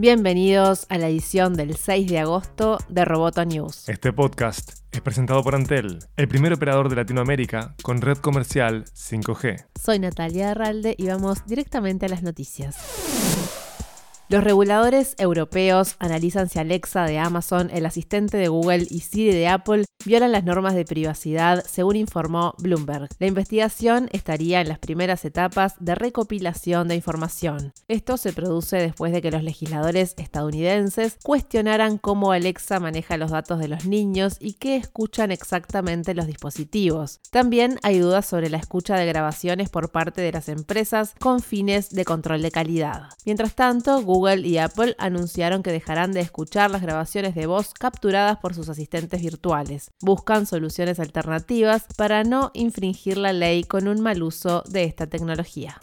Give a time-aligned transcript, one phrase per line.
[0.00, 3.86] Bienvenidos a la edición del 6 de agosto de Roboto News.
[3.86, 9.66] Este podcast es presentado por Antel, el primer operador de Latinoamérica con red comercial 5G.
[9.78, 12.78] Soy Natalia Arralde y vamos directamente a las noticias.
[14.30, 19.48] Los reguladores europeos analizan si Alexa de Amazon, el asistente de Google y Siri de
[19.48, 23.08] Apple violan las normas de privacidad, según informó Bloomberg.
[23.18, 27.72] La investigación estaría en las primeras etapas de recopilación de información.
[27.88, 33.58] Esto se produce después de que los legisladores estadounidenses cuestionaran cómo Alexa maneja los datos
[33.58, 37.18] de los niños y qué escuchan exactamente los dispositivos.
[37.32, 41.90] También hay dudas sobre la escucha de grabaciones por parte de las empresas con fines
[41.90, 43.08] de control de calidad.
[43.26, 47.72] Mientras tanto, Google Google y Apple anunciaron que dejarán de escuchar las grabaciones de voz
[47.72, 49.92] capturadas por sus asistentes virtuales.
[50.02, 55.80] Buscan soluciones alternativas para no infringir la ley con un mal uso de esta tecnología.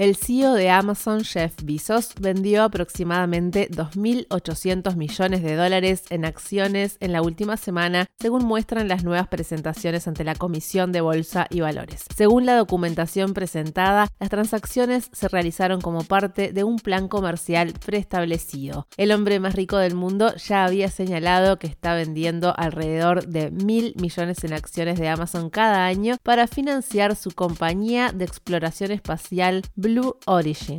[0.00, 7.12] El CEO de Amazon, Jeff Bezos, vendió aproximadamente 2.800 millones de dólares en acciones en
[7.12, 12.06] la última semana, según muestran las nuevas presentaciones ante la Comisión de Bolsa y Valores.
[12.16, 18.86] Según la documentación presentada, las transacciones se realizaron como parte de un plan comercial preestablecido.
[18.96, 23.92] El hombre más rico del mundo ya había señalado que está vendiendo alrededor de mil
[24.00, 29.89] millones en acciones de Amazon cada año para financiar su compañía de exploración espacial Blue
[30.26, 30.78] Origin.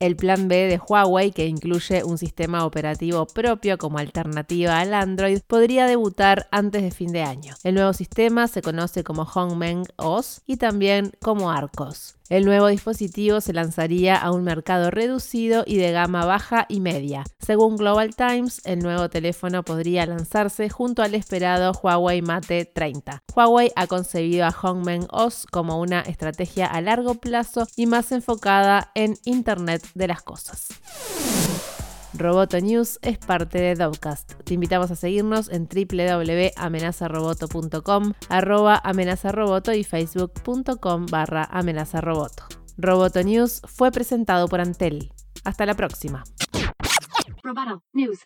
[0.00, 5.38] El plan B de Huawei, que incluye un sistema operativo propio como alternativa al Android,
[5.46, 7.54] podría debutar antes de fin de año.
[7.62, 12.16] El nuevo sistema se conoce como Hongmeng OS y también como Arcos.
[12.28, 17.24] El nuevo dispositivo se lanzaría a un mercado reducido y de gama baja y media.
[17.44, 23.22] Según Global Times, el nuevo teléfono podría lanzarse junto al esperado Huawei Mate 30.
[23.36, 28.90] Huawei ha concebido a Hongmeng OS como una estrategia a largo plazo y más enfocada
[28.94, 30.68] en Internet de las cosas.
[32.14, 34.42] Roboto News es parte de Dovcast.
[34.44, 42.44] Te invitamos a seguirnos en www.amenazaroboto.com, arroba amenazaroboto y facebook.com barra amenazaroboto.
[42.78, 45.12] Roboto News fue presentado por Antel.
[45.44, 46.24] Hasta la próxima.
[47.44, 48.24] Roboto News,